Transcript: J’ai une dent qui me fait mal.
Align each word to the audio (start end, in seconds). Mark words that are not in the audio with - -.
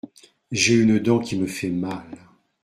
J’ai 0.51 0.79
une 0.79 0.97
dent 0.97 1.19
qui 1.19 1.37
me 1.37 1.45
fait 1.45 1.69
mal. 1.69 2.09